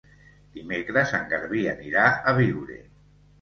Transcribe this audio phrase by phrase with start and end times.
[0.53, 2.81] Dimecres en Garbí anirà a Biure.